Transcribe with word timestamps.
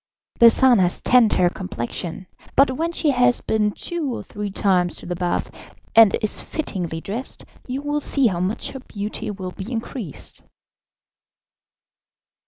The 0.39 0.49
sun 0.49 0.79
has 0.79 0.99
tanned 0.99 1.33
her 1.33 1.47
complexion, 1.47 2.25
but 2.55 2.71
when 2.71 2.91
she 2.91 3.11
has 3.11 3.39
been 3.39 3.69
two 3.71 4.11
or 4.15 4.23
three 4.23 4.49
times 4.49 4.95
to 4.95 5.05
the 5.05 5.15
bath, 5.15 5.51
and 5.95 6.17
is 6.23 6.41
fittingly 6.41 7.01
dressed, 7.01 7.45
you 7.67 7.83
will 7.83 7.99
see 8.01 8.25
how 8.25 8.39
much 8.39 8.71
her 8.71 8.79
beauty 8.79 9.29
will 9.29 9.51
be 9.51 9.71
increased." 9.71 10.41